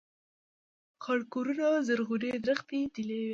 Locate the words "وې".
3.21-3.29